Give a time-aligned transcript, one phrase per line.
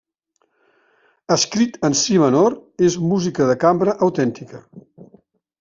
[1.35, 2.57] Escrit en si menor,
[2.89, 4.67] és música de cambra autèntica.